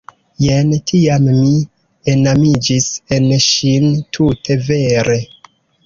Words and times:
Jen 0.43 0.71
tiam 0.91 1.27
mi 1.27 1.51
enamiĝis 2.15 2.89
en 3.19 3.31
ŝin 3.51 3.89
tute 4.19 4.63
vere. 4.73 5.25